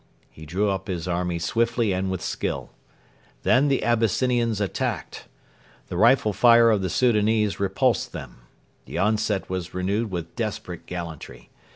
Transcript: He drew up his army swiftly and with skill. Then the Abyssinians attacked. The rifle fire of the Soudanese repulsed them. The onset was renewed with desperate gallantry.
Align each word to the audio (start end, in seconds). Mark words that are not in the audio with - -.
He 0.31 0.47
drew 0.47 0.67
up 0.71 0.87
his 0.87 1.07
army 1.07 1.37
swiftly 1.37 1.91
and 1.93 2.09
with 2.09 2.23
skill. 2.23 2.71
Then 3.43 3.67
the 3.67 3.83
Abyssinians 3.83 4.59
attacked. 4.59 5.27
The 5.89 5.95
rifle 5.95 6.33
fire 6.33 6.71
of 6.71 6.81
the 6.81 6.89
Soudanese 6.89 7.59
repulsed 7.59 8.11
them. 8.11 8.37
The 8.85 8.97
onset 8.97 9.47
was 9.47 9.75
renewed 9.75 10.09
with 10.09 10.35
desperate 10.35 10.87
gallantry. 10.87 11.51